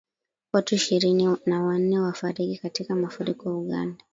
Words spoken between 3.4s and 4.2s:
Uganda